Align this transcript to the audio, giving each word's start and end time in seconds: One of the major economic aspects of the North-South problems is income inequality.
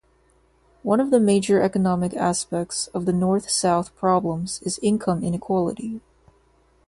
One 0.81 0.99
of 0.99 1.11
the 1.11 1.19
major 1.19 1.61
economic 1.61 2.15
aspects 2.15 2.87
of 2.87 3.05
the 3.05 3.13
North-South 3.13 3.95
problems 3.95 4.59
is 4.63 4.79
income 4.81 5.23
inequality. 5.23 6.01